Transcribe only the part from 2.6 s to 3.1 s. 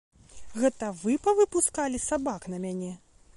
мяне?!